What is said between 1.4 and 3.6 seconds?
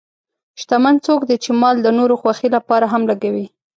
چې مال د نورو خوښۍ لپاره هم لګوي.